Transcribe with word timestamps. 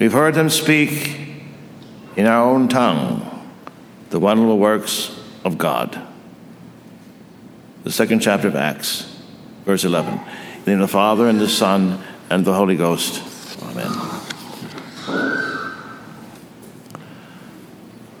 We've 0.00 0.10
heard 0.10 0.32
them 0.32 0.48
speak 0.48 1.20
in 2.16 2.24
our 2.26 2.42
own 2.42 2.68
tongue 2.68 3.26
the 4.08 4.18
wonderful 4.18 4.58
works 4.58 5.14
of 5.44 5.58
God. 5.58 6.00
The 7.84 7.92
second 7.92 8.20
chapter 8.20 8.48
of 8.48 8.56
Acts, 8.56 9.14
verse 9.66 9.84
11. 9.84 10.14
In 10.14 10.20
the 10.64 10.70
name 10.70 10.80
of 10.80 10.88
the 10.88 10.92
Father, 10.92 11.28
and 11.28 11.38
the 11.38 11.50
Son, 11.50 12.02
and 12.30 12.46
the 12.46 12.54
Holy 12.54 12.76
Ghost. 12.76 13.22
Amen. 13.62 13.92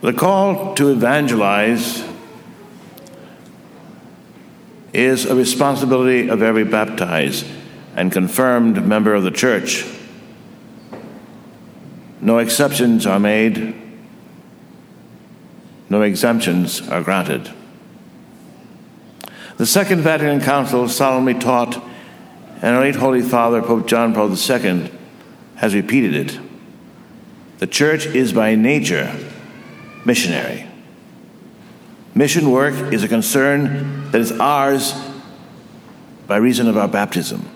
The 0.00 0.12
call 0.12 0.76
to 0.76 0.90
evangelize 0.92 2.04
is 4.92 5.26
a 5.26 5.34
responsibility 5.34 6.28
of 6.28 6.40
every 6.40 6.62
baptized 6.62 7.44
and 7.96 8.12
confirmed 8.12 8.86
member 8.86 9.12
of 9.12 9.24
the 9.24 9.32
church. 9.32 9.84
No 12.24 12.38
exceptions 12.38 13.06
are 13.06 13.20
made, 13.20 13.74
no 15.90 16.00
exemptions 16.00 16.80
are 16.88 17.02
granted. 17.02 17.52
The 19.58 19.66
Second 19.66 20.00
Vatican 20.00 20.40
Council 20.40 20.88
solemnly 20.88 21.34
taught, 21.34 21.76
and 22.62 22.76
our 22.76 22.80
late 22.80 22.94
Holy 22.94 23.20
Father, 23.20 23.60
Pope 23.60 23.86
John 23.86 24.14
Paul 24.14 24.30
II, 24.30 24.90
has 25.56 25.74
repeated 25.74 26.14
it. 26.14 26.40
The 27.58 27.66
church 27.66 28.06
is 28.06 28.32
by 28.32 28.54
nature 28.54 29.14
missionary. 30.06 30.66
Mission 32.14 32.50
work 32.50 32.90
is 32.90 33.04
a 33.04 33.08
concern 33.08 34.10
that 34.12 34.22
is 34.22 34.32
ours 34.32 34.94
by 36.26 36.38
reason 36.38 36.68
of 36.68 36.78
our 36.78 36.88
baptism. 36.88 37.50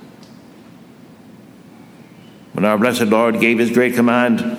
When 2.58 2.64
our 2.64 2.76
blessed 2.76 3.02
Lord 3.02 3.38
gave 3.38 3.60
his 3.60 3.70
great 3.70 3.94
command, 3.94 4.57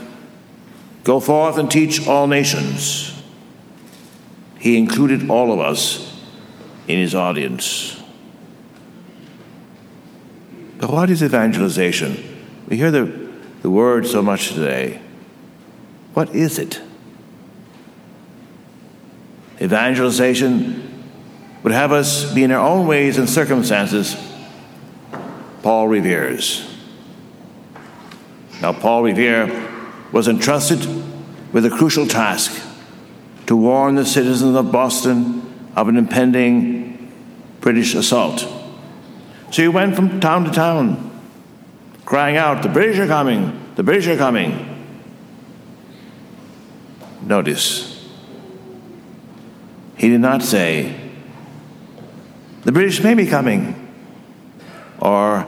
Go 1.03 1.19
forth 1.19 1.57
and 1.57 1.69
teach 1.69 2.07
all 2.07 2.27
nations, 2.27 3.21
he 4.57 4.77
included 4.77 5.29
all 5.29 5.51
of 5.51 5.59
us 5.59 6.21
in 6.87 6.99
his 6.99 7.15
audience. 7.15 8.01
But 10.79 10.91
what 10.91 11.09
is 11.09 11.23
evangelization? 11.23 12.37
We 12.67 12.77
hear 12.77 12.91
the, 12.91 13.05
the 13.61 13.69
word 13.69 14.07
so 14.07 14.21
much 14.21 14.53
today. 14.53 15.01
What 16.13 16.35
is 16.35 16.59
it? 16.59 16.81
Evangelization 19.61 21.03
would 21.63 21.73
have 21.73 21.91
us 21.91 22.33
be 22.33 22.43
in 22.43 22.51
our 22.51 22.65
own 22.65 22.87
ways 22.87 23.17
and 23.17 23.29
circumstances 23.29 24.15
Paul 25.61 25.87
Reveres. 25.87 26.65
Now, 28.61 28.73
Paul 28.73 29.03
Revere 29.03 29.78
was 30.11 30.27
entrusted 30.27 30.79
with 31.53 31.65
a 31.65 31.69
crucial 31.69 32.07
task 32.07 32.65
to 33.45 33.55
warn 33.55 33.95
the 33.95 34.05
citizens 34.05 34.55
of 34.55 34.71
Boston 34.71 35.69
of 35.75 35.87
an 35.87 35.97
impending 35.97 37.11
British 37.61 37.95
assault. 37.95 38.39
So 39.51 39.61
he 39.61 39.67
went 39.67 39.95
from 39.95 40.19
town 40.19 40.45
to 40.45 40.51
town, 40.51 41.21
crying 42.05 42.37
out, 42.37 42.61
The 42.63 42.69
British 42.69 42.99
are 42.99 43.07
coming! 43.07 43.73
The 43.75 43.83
British 43.83 44.07
are 44.07 44.17
coming! 44.17 44.65
Notice, 47.21 48.07
he 49.97 50.09
did 50.09 50.21
not 50.21 50.41
say, 50.41 50.95
The 52.63 52.71
British 52.71 53.03
may 53.03 53.13
be 53.13 53.25
coming, 53.25 53.93
or 54.99 55.45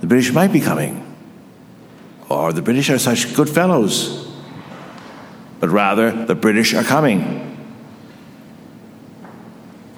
the 0.00 0.06
British 0.06 0.32
might 0.32 0.52
be 0.52 0.60
coming 0.60 1.11
or 2.32 2.52
the 2.52 2.62
British 2.62 2.90
are 2.90 2.98
such 2.98 3.34
good 3.34 3.48
fellows, 3.48 4.28
but 5.60 5.68
rather 5.68 6.24
the 6.26 6.34
British 6.34 6.74
are 6.74 6.82
coming. 6.82 7.48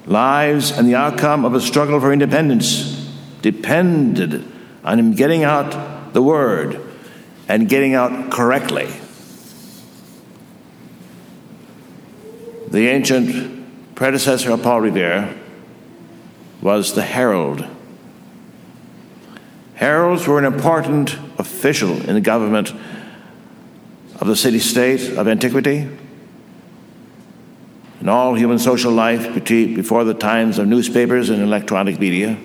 Lives 0.07 0.71
and 0.71 0.87
the 0.87 0.95
outcome 0.95 1.45
of 1.45 1.55
a 1.55 1.61
struggle 1.61 1.99
for 1.99 2.13
independence 2.13 3.11
depended 3.41 4.45
on 4.85 4.99
him 4.99 5.15
getting 5.15 5.45
out 5.45 6.13
the 6.13 6.23
word 6.23 6.81
and 7.49 7.69
getting 7.69 7.95
out 7.95 8.31
correctly. 8.31 8.89
The 12.69 12.89
ancient 12.89 13.95
predecessor 13.95 14.51
of 14.51 14.63
Paul 14.63 14.81
Revere 14.81 15.35
was 16.61 16.95
the 16.95 17.03
herald. 17.03 17.67
Heralds 19.75 20.27
were 20.27 20.39
an 20.39 20.45
important 20.45 21.17
official 21.39 22.09
in 22.09 22.15
the 22.15 22.21
government 22.21 22.73
of 24.21 24.29
the 24.29 24.37
city 24.37 24.61
state 24.61 25.17
of 25.17 25.27
antiquity. 25.27 25.89
In 28.01 28.09
all 28.09 28.35
human 28.35 28.59
social 28.59 28.93
life 28.93 29.45
before 29.45 30.05
the 30.05 30.15
times 30.15 30.59
of 30.59 30.69
newspapers 30.69 31.31
and 31.31 31.43
electronic 31.43 31.99
media, 31.99 32.39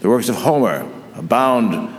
the 0.00 0.08
works 0.08 0.28
of 0.28 0.36
Homer 0.36 0.90
abound 1.14 1.94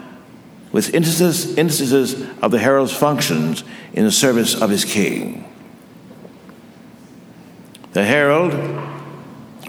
with 0.72 0.94
instances, 0.94 1.58
instances 1.58 2.22
of 2.42 2.52
the 2.52 2.60
herald's 2.60 2.92
functions 2.92 3.64
in 3.94 4.04
the 4.04 4.12
service 4.12 4.62
of 4.62 4.70
his 4.70 4.84
king. 4.84 5.50
The 7.94 8.04
herald, 8.04 8.54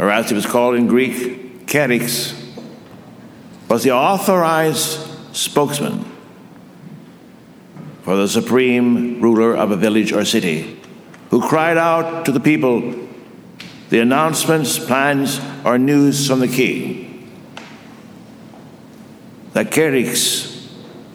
or 0.01 0.11
as 0.11 0.29
he 0.29 0.35
was 0.35 0.47
called 0.47 0.75
in 0.75 0.89
Greek, 0.89 1.67
keryx, 1.67 2.46
was 3.69 3.83
the 3.83 3.91
authorized 3.91 5.01
spokesman 5.35 6.05
for 8.03 8.17
the 8.17 8.29
supreme 8.29 9.21
ruler 9.21 9.55
of 9.57 9.71
a 9.71 9.77
village 9.77 10.13
or 10.13 10.25
city 10.25 10.81
who 11.31 11.41
cried 11.49 11.77
out 11.77 12.25
to 12.25 12.33
the 12.33 12.41
people 12.41 13.07
the 13.89 14.01
announcements, 14.01 14.79
plans, 14.79 15.41
or 15.65 15.79
news 15.79 16.27
from 16.27 16.41
the 16.41 16.49
king. 16.49 17.31
The 19.53 19.65
keryx 19.65 20.69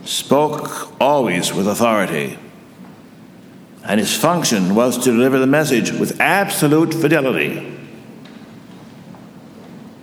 spoke 0.05 0.89
always 0.99 1.53
with 1.53 1.67
authority, 1.67 2.39
and 3.83 3.99
his 3.99 4.15
function 4.15 4.73
was 4.73 4.97
to 4.99 5.11
deliver 5.11 5.37
the 5.37 5.47
message 5.47 5.91
with 5.91 6.19
absolute 6.21 6.93
fidelity. 6.93 7.77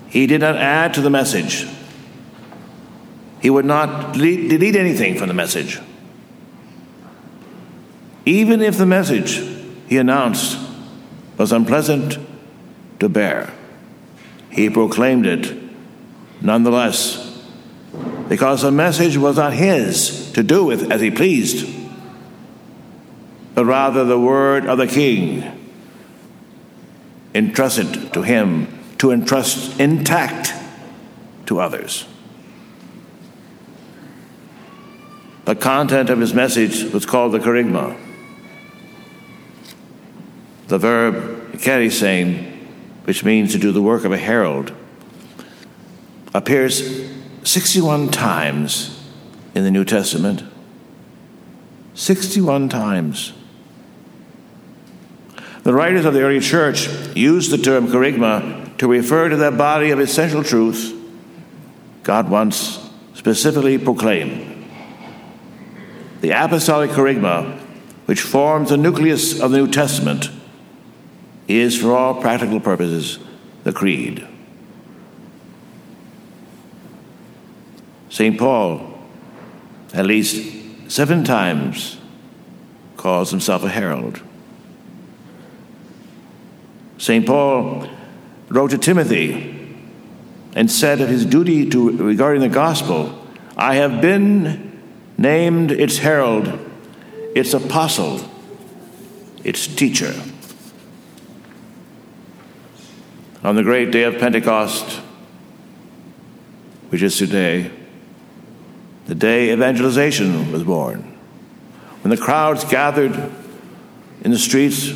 He 0.09 0.27
did 0.27 0.41
not 0.41 0.57
add 0.57 0.95
to 0.95 1.01
the 1.01 1.11
message 1.11 1.67
he 3.41 3.51
would 3.51 3.65
not 3.65 4.15
delete, 4.15 4.77
anything 4.77 5.17
from 5.17 5.29
the 5.29 5.35
message. 5.35 5.81
Even 8.25 8.61
if 8.61 8.77
the 8.77 8.87
message 8.87 9.43
he 9.89 9.97
announced 9.97 10.59
was 11.37 11.53
unpleasant 11.53 12.19
to 13.01 13.09
bear, 13.09 13.53
he 14.51 14.69
proclaimed 14.69 15.27
it 15.27 15.57
nonetheless, 16.41 17.25
because 18.29 18.63
the 18.63 18.71
message 18.71 19.17
was 19.17 19.37
not 19.37 19.53
his 19.53 20.31
to 20.33 20.43
do 20.43 20.65
with 20.65 20.91
as 20.91 21.01
he 21.01 21.11
pleased, 21.11 21.69
but 23.55 23.65
rather 23.65 24.05
the 24.05 24.19
word 24.19 24.67
of 24.67 24.79
the 24.79 24.87
king 24.87 25.55
entrusted 27.35 28.13
to 28.13 28.23
him 28.23 28.67
to 28.99 29.11
entrust 29.11 29.79
intact 29.81 30.53
to 31.47 31.61
others. 31.61 32.05
The 35.49 35.57
content 35.57 36.11
of 36.11 36.21
his 36.21 36.35
message 36.35 36.93
was 36.93 37.07
called 37.07 37.33
the 37.33 37.39
kerygma. 37.39 37.97
The 40.67 40.77
verb 40.77 41.53
kerisane, 41.55 42.67
which 43.05 43.25
means 43.25 43.53
to 43.53 43.59
do 43.59 43.73
the 43.73 43.81
work 43.81 44.05
of 44.05 44.13
a 44.13 44.19
herald, 44.19 44.75
appears 46.35 47.11
61 47.45 48.11
times 48.11 49.03
in 49.55 49.65
the 49.65 49.71
New 49.71 49.87
Testament. 49.87 50.43
61 51.95 52.69
times. 52.69 53.33
The 55.63 55.73
writers 55.73 56.05
of 56.05 56.13
the 56.13 56.21
early 56.21 56.41
church 56.41 56.91
used 57.17 57.51
the 57.51 57.57
term 57.57 57.87
kerygma 57.87 58.77
to 58.77 58.87
refer 58.87 59.31
to 59.31 59.37
that 59.37 59.57
body 59.57 59.93
of 59.93 59.99
essential 59.99 60.45
truth 60.45 60.95
God 62.03 62.29
once 62.29 62.87
specifically 63.15 63.79
proclaimed 63.79 64.58
the 66.21 66.31
apostolic 66.31 66.91
kerygma, 66.91 67.59
which 68.07 68.21
forms 68.21 68.71
the 68.71 68.77
nucleus 68.77 69.41
of 69.41 69.51
the 69.51 69.59
New 69.59 69.71
Testament, 69.71 70.31
is 71.47 71.81
for 71.81 71.97
all 71.97 72.21
practical 72.21 72.61
purposes 72.61 73.19
the 73.65 73.73
creed. 73.73 74.27
St. 78.11 78.39
Paul, 78.39 78.99
at 79.95 80.07
least 80.07 80.91
seven 80.91 81.25
times, 81.25 81.99
calls 82.97 83.31
himself 83.31 83.63
a 83.63 83.69
herald. 83.69 84.21
St. 86.99 87.25
Paul 87.25 87.89
wrote 88.49 88.71
to 88.71 88.79
Timothy 88.79 89.55
and 90.55 90.71
said 90.71 91.01
of 91.01 91.09
his 91.09 91.25
duty 91.25 91.69
to, 91.71 91.91
regarding 91.91 92.41
the 92.41 92.49
gospel, 92.49 93.27
I 93.57 93.77
have 93.77 94.01
been 94.01 94.68
named 95.19 95.73
its 95.73 95.99
herald, 95.99 96.59
its 97.35 97.53
apostle, 97.53 98.21
its 99.43 99.67
teacher. 99.67 100.15
On 103.43 103.57
the 103.57 103.63
great 103.63 103.91
day 103.91 104.05
of 104.05 104.19
Pentecost, 104.19 105.01
which 106.91 107.03
is 107.03 107.19
today, 107.19 107.71
the 109.07 109.15
day 109.15 109.53
evangelization 109.53 110.53
was 110.53 110.63
born. 110.63 111.01
When 112.03 112.11
the 112.11 112.17
crowds 112.17 112.65
gathered 112.65 113.15
in 114.23 114.31
the 114.31 114.39
streets 114.39 114.93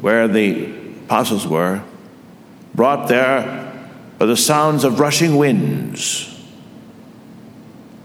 where 0.00 0.28
the 0.28 0.66
apostles 1.06 1.46
were, 1.46 1.82
brought 2.74 3.08
there 3.08 3.90
by 4.18 4.26
the 4.26 4.36
sounds 4.36 4.84
of 4.84 5.00
rushing 5.00 5.36
winds, 5.36 6.33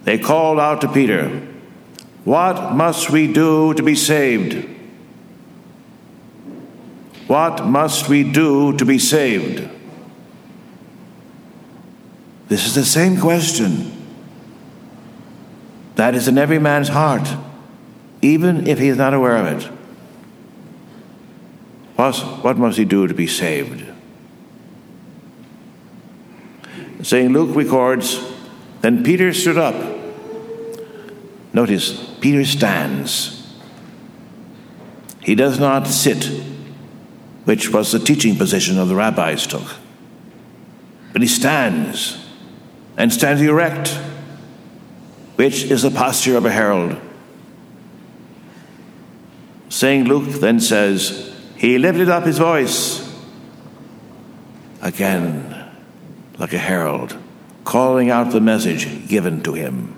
they 0.09 0.17
called 0.17 0.59
out 0.59 0.81
to 0.81 0.87
Peter, 0.87 1.29
What 2.23 2.73
must 2.73 3.11
we 3.11 3.31
do 3.31 3.75
to 3.75 3.83
be 3.83 3.93
saved? 3.93 4.67
What 7.27 7.67
must 7.67 8.09
we 8.09 8.23
do 8.23 8.75
to 8.75 8.85
be 8.85 8.97
saved? 8.97 9.69
This 12.47 12.65
is 12.65 12.73
the 12.73 12.85
same 12.85 13.19
question 13.19 13.91
that 15.93 16.15
is 16.15 16.27
in 16.27 16.39
every 16.39 16.57
man's 16.57 16.87
heart, 16.87 17.29
even 18.23 18.65
if 18.65 18.79
he 18.79 18.87
is 18.87 18.97
not 18.97 19.13
aware 19.13 19.37
of 19.37 19.45
it. 19.45 19.63
What, 21.97 22.57
must 22.57 22.79
he 22.79 22.85
do 22.85 23.05
to 23.05 23.13
be 23.13 23.27
saved? 23.27 23.85
St. 27.03 27.31
Luke 27.31 27.55
records 27.55 28.25
Then 28.81 29.03
Peter 29.03 29.33
stood 29.33 29.59
up. 29.59 29.98
Notice, 31.53 32.13
Peter 32.19 32.45
stands. 32.45 33.35
He 35.21 35.35
does 35.35 35.59
not 35.59 35.87
sit, 35.87 36.25
which 37.45 37.71
was 37.71 37.91
the 37.91 37.99
teaching 37.99 38.35
position 38.35 38.77
of 38.77 38.87
the 38.87 38.95
rabbis 38.95 39.47
took, 39.47 39.75
but 41.13 41.21
he 41.21 41.27
stands 41.27 42.25
and 42.97 43.11
stands 43.11 43.41
erect 43.41 43.97
which 45.39 45.63
is 45.63 45.83
the 45.83 45.89
posture 45.89 46.35
of 46.35 46.43
a 46.43 46.51
herald. 46.51 46.97
St. 49.69 50.05
Luke 50.05 50.27
then 50.41 50.59
says, 50.59 51.33
He 51.55 51.77
lifted 51.77 52.09
up 52.09 52.25
his 52.25 52.37
voice 52.37 53.09
again, 54.81 55.71
like 56.37 56.51
a 56.51 56.57
herald, 56.57 57.15
calling 57.63 58.09
out 58.09 58.33
the 58.33 58.41
message 58.41 59.07
given 59.07 59.41
to 59.43 59.53
him. 59.53 59.97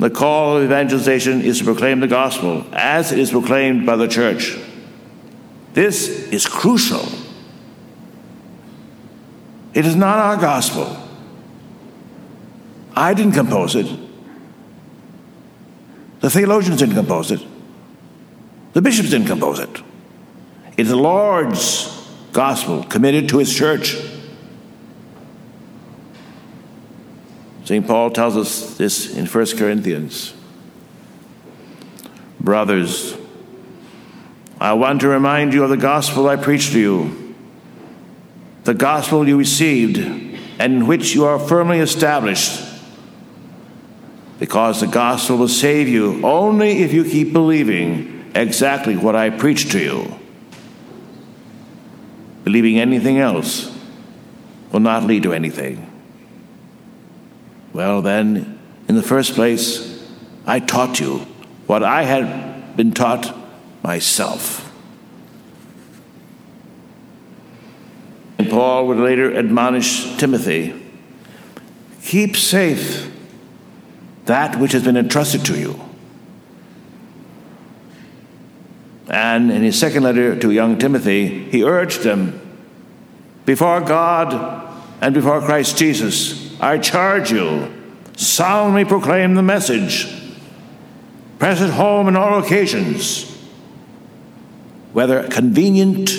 The 0.00 0.08
call 0.08 0.56
of 0.56 0.64
evangelization 0.64 1.42
is 1.42 1.58
to 1.58 1.64
proclaim 1.64 2.00
the 2.00 2.08
gospel 2.08 2.64
as 2.72 3.12
it 3.12 3.18
is 3.18 3.32
proclaimed 3.32 3.84
by 3.84 3.96
the 3.96 4.08
church. 4.08 4.56
This 5.74 6.08
is 6.32 6.46
crucial. 6.46 7.06
It 9.74 9.84
is 9.84 9.94
not 9.94 10.18
our 10.18 10.38
gospel. 10.38 10.96
I 12.96 13.12
didn't 13.12 13.34
compose 13.34 13.74
it. 13.74 13.86
The 16.20 16.30
theologians 16.30 16.78
didn't 16.78 16.94
compose 16.94 17.30
it. 17.30 17.46
The 18.72 18.80
bishops 18.80 19.10
didn't 19.10 19.26
compose 19.26 19.58
it. 19.58 19.82
It's 20.78 20.88
the 20.88 20.96
Lord's 20.96 22.10
gospel 22.32 22.84
committed 22.84 23.28
to 23.28 23.38
his 23.38 23.54
church. 23.54 23.96
St. 27.70 27.86
Paul 27.86 28.10
tells 28.10 28.36
us 28.36 28.76
this 28.78 29.16
in 29.16 29.26
1 29.26 29.46
Corinthians. 29.56 30.34
Brothers, 32.40 33.16
I 34.60 34.72
want 34.72 35.02
to 35.02 35.08
remind 35.08 35.54
you 35.54 35.62
of 35.62 35.70
the 35.70 35.76
gospel 35.76 36.28
I 36.28 36.34
preached 36.34 36.72
to 36.72 36.80
you, 36.80 37.36
the 38.64 38.74
gospel 38.74 39.28
you 39.28 39.38
received, 39.38 39.98
and 39.98 40.72
in 40.72 40.86
which 40.88 41.14
you 41.14 41.24
are 41.26 41.38
firmly 41.38 41.78
established 41.78 42.60
because 44.40 44.80
the 44.80 44.88
gospel 44.88 45.36
will 45.36 45.46
save 45.46 45.86
you 45.86 46.26
only 46.26 46.82
if 46.82 46.92
you 46.92 47.04
keep 47.04 47.32
believing 47.32 48.32
exactly 48.34 48.96
what 48.96 49.14
I 49.14 49.30
preached 49.30 49.70
to 49.70 49.78
you. 49.78 50.18
Believing 52.42 52.80
anything 52.80 53.20
else 53.20 53.72
will 54.72 54.80
not 54.80 55.04
lead 55.04 55.22
to 55.22 55.32
anything. 55.32 55.89
Well, 57.72 58.02
then, 58.02 58.58
in 58.88 58.96
the 58.96 59.02
first 59.02 59.34
place, 59.34 60.04
I 60.46 60.60
taught 60.60 60.98
you 60.98 61.18
what 61.66 61.82
I 61.82 62.02
had 62.02 62.76
been 62.76 62.92
taught 62.92 63.34
myself. 63.82 64.66
And 68.38 68.50
Paul 68.50 68.86
would 68.88 68.98
later 68.98 69.36
admonish 69.36 70.16
Timothy 70.16 70.74
keep 72.02 72.36
safe 72.36 73.14
that 74.24 74.58
which 74.58 74.72
has 74.72 74.82
been 74.82 74.96
entrusted 74.96 75.44
to 75.44 75.58
you. 75.58 75.80
And 79.08 79.50
in 79.50 79.62
his 79.62 79.78
second 79.78 80.04
letter 80.04 80.36
to 80.36 80.50
young 80.50 80.78
Timothy, 80.78 81.44
he 81.50 81.64
urged 81.64 82.04
him 82.04 82.40
before 83.44 83.80
God 83.80 84.68
and 85.00 85.14
before 85.14 85.40
Christ 85.40 85.76
Jesus, 85.76 86.49
I 86.60 86.78
charge 86.78 87.30
you, 87.32 87.72
solemnly 88.16 88.84
proclaim 88.84 89.34
the 89.34 89.42
message. 89.42 90.06
Press 91.38 91.60
it 91.60 91.70
home 91.70 92.06
on 92.06 92.16
all 92.16 92.42
occasions, 92.42 93.30
whether 94.92 95.26
convenient 95.28 96.10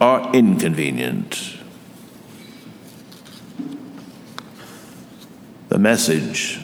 or 0.00 0.30
inconvenient. 0.32 1.56
The 5.68 5.78
message 5.78 6.60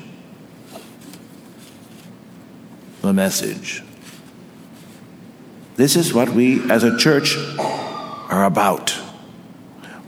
the 3.07 3.13
message. 3.13 3.83
This 5.77 5.95
is 5.97 6.13
what 6.13 6.31
we 6.31 6.69
as 6.71 6.83
a 6.83 6.99
church 6.99 7.37
are 7.59 8.45
about. 8.45 8.99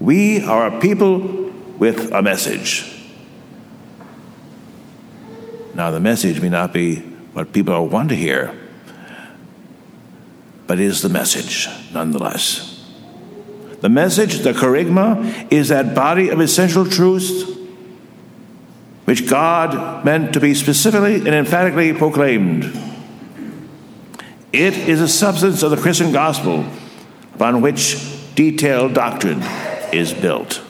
We 0.00 0.42
are 0.42 0.66
a 0.66 0.80
people 0.80 1.47
with 1.78 2.12
a 2.12 2.22
message. 2.22 2.94
Now, 5.74 5.90
the 5.90 6.00
message 6.00 6.40
may 6.40 6.48
not 6.48 6.72
be 6.72 6.96
what 7.32 7.52
people 7.52 7.86
want 7.86 8.08
to 8.08 8.16
hear, 8.16 8.52
but 10.66 10.80
is 10.80 11.02
the 11.02 11.08
message 11.08 11.68
nonetheless. 11.92 12.74
The 13.80 13.88
message, 13.88 14.40
the 14.40 14.52
kerygma, 14.52 15.52
is 15.52 15.68
that 15.68 15.94
body 15.94 16.30
of 16.30 16.40
essential 16.40 16.84
truths 16.84 17.56
which 19.04 19.30
God 19.30 20.04
meant 20.04 20.34
to 20.34 20.40
be 20.40 20.52
specifically 20.52 21.14
and 21.14 21.28
emphatically 21.28 21.94
proclaimed. 21.94 22.64
It 24.52 24.76
is 24.76 25.00
a 25.00 25.08
substance 25.08 25.62
of 25.62 25.70
the 25.70 25.76
Christian 25.76 26.12
gospel 26.12 26.66
upon 27.34 27.62
which 27.62 27.96
detailed 28.34 28.94
doctrine 28.94 29.40
is 29.92 30.12
built. 30.12 30.62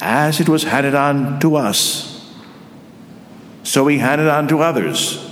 As 0.00 0.40
it 0.40 0.48
was 0.48 0.64
handed 0.64 0.94
on 0.94 1.40
to 1.40 1.56
us, 1.56 2.32
so 3.62 3.84
we 3.84 3.98
hand 3.98 4.20
it 4.20 4.28
on 4.28 4.48
to 4.48 4.60
others. 4.60 5.24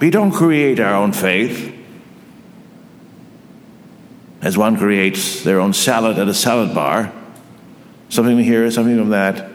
We 0.00 0.10
don't 0.10 0.32
create 0.32 0.80
our 0.80 0.94
own 0.94 1.12
faith 1.12 1.72
as 4.42 4.58
one 4.58 4.76
creates 4.76 5.44
their 5.44 5.60
own 5.60 5.72
salad 5.72 6.18
at 6.18 6.28
a 6.28 6.34
salad 6.34 6.74
bar, 6.74 7.12
something 8.08 8.38
here, 8.38 8.70
something 8.70 8.98
from 8.98 9.10
that. 9.10 9.50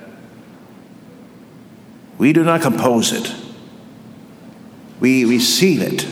We 2.17 2.33
do 2.33 2.43
not 2.43 2.61
compose 2.61 3.11
it 3.11 3.35
we 4.99 5.25
receive 5.25 5.81
it. 5.81 6.07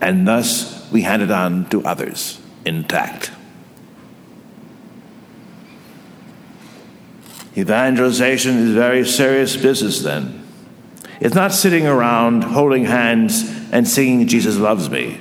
And 0.00 0.26
thus 0.26 0.90
we 0.90 1.02
hand 1.02 1.22
it 1.22 1.30
on 1.30 1.68
to 1.70 1.84
others 1.84 2.40
intact. 2.64 3.30
Evangelization 7.56 8.56
is 8.58 8.74
very 8.74 9.04
serious 9.04 9.56
business 9.56 10.00
then. 10.00 10.46
It's 11.20 11.34
not 11.34 11.52
sitting 11.52 11.86
around 11.86 12.42
holding 12.44 12.86
hands 12.86 13.48
and 13.70 13.86
singing 13.86 14.26
Jesus 14.26 14.56
loves 14.56 14.88
me. 14.90 15.20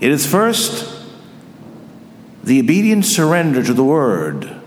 It 0.00 0.10
is 0.10 0.26
first 0.26 0.92
the 2.42 2.60
obedient 2.60 3.04
surrender 3.04 3.62
to 3.62 3.74
the 3.74 3.84
word 3.84 4.60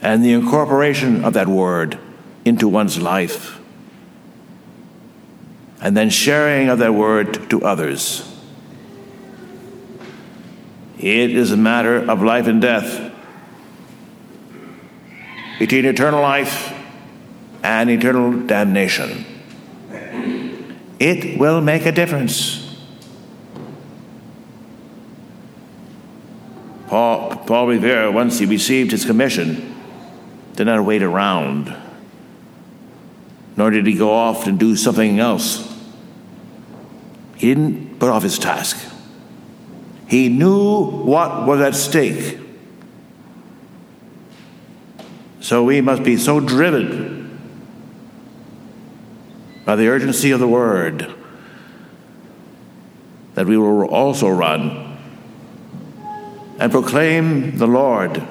and 0.00 0.24
the 0.24 0.32
incorporation 0.32 1.24
of 1.24 1.32
that 1.34 1.48
word 1.48 1.98
into 2.44 2.68
one's 2.68 3.00
life, 3.00 3.58
and 5.80 5.96
then 5.96 6.08
sharing 6.10 6.68
of 6.68 6.78
that 6.78 6.94
word 6.94 7.50
to 7.50 7.62
others. 7.62 8.35
It 10.98 11.30
is 11.30 11.52
a 11.52 11.56
matter 11.56 11.96
of 12.10 12.22
life 12.22 12.46
and 12.46 12.60
death, 12.60 13.12
between 15.58 15.84
eternal 15.84 16.20
life 16.20 16.72
and 17.62 17.90
eternal 17.90 18.46
damnation. 18.46 19.24
It 20.98 21.38
will 21.38 21.60
make 21.60 21.84
a 21.84 21.92
difference. 21.92 22.62
Paul, 26.86 27.36
Paul 27.46 27.66
Revere, 27.66 28.10
once 28.10 28.38
he 28.38 28.46
received 28.46 28.92
his 28.92 29.04
commission, 29.04 29.74
did 30.54 30.66
not 30.66 30.84
wait 30.84 31.02
around, 31.02 31.74
nor 33.56 33.70
did 33.70 33.86
he 33.86 33.94
go 33.94 34.12
off 34.12 34.46
and 34.46 34.58
do 34.58 34.76
something 34.76 35.18
else. 35.18 35.74
He 37.36 37.48
didn't 37.48 37.98
put 37.98 38.08
off 38.08 38.22
his 38.22 38.38
task. 38.38 38.95
He 40.06 40.28
knew 40.28 40.84
what 41.02 41.46
was 41.46 41.60
at 41.60 41.74
stake. 41.74 42.38
So 45.40 45.64
we 45.64 45.80
must 45.80 46.02
be 46.02 46.16
so 46.16 46.40
driven 46.40 47.26
by 49.64 49.76
the 49.76 49.88
urgency 49.88 50.30
of 50.30 50.40
the 50.40 50.48
word 50.48 51.12
that 53.34 53.46
we 53.46 53.56
will 53.58 53.84
also 53.88 54.28
run 54.28 54.98
and 56.58 56.72
proclaim 56.72 57.58
the 57.58 57.66
Lord 57.66 58.26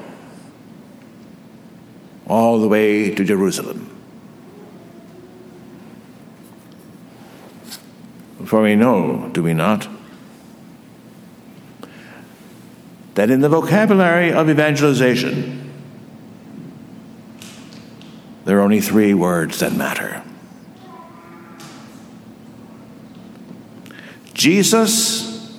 all 2.28 2.60
the 2.60 2.68
way 2.68 3.14
to 3.14 3.24
Jerusalem. 3.24 3.92
For 8.46 8.62
we 8.62 8.76
know, 8.76 9.30
do 9.34 9.44
we 9.44 9.54
not, 9.54 9.88
that 13.16 13.30
in 13.30 13.42
the 13.42 13.50
vocabulary 13.50 14.32
of 14.32 14.50
evangelization, 14.50 15.72
there 18.44 18.58
are 18.60 18.62
only 18.62 18.82
three 18.82 19.14
words 19.14 19.60
that 19.60 19.74
matter. 19.74 20.22
Jesus, 24.34 25.58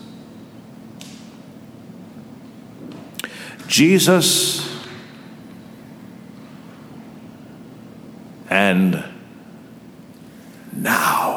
Jesus, 3.66 4.84
and 8.50 9.02
now. 10.74 11.36